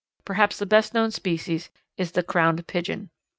Perhaps 0.25 0.57
the 0.57 0.65
best 0.65 0.95
known 0.95 1.11
species 1.11 1.69
is 1.95 2.13
the 2.13 2.23
Crowned 2.23 2.65
Pigeon. 2.65 3.11